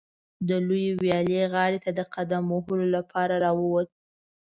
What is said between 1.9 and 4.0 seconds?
د قدم وهلو لپاره راووت.